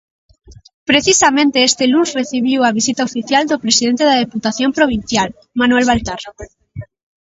Precisamente 0.89 1.65
este 1.69 1.85
luns 1.91 2.09
recibiu 2.19 2.59
a 2.63 2.75
visita 2.79 3.07
oficial 3.09 3.43
do 3.47 3.61
presidente 3.65 4.03
da 4.09 4.19
Deputación 4.23 4.69
Provincial, 4.77 5.29
Manuel 5.59 5.85
Baltar. 5.89 6.21